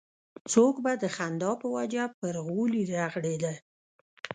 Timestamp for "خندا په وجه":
1.15-2.03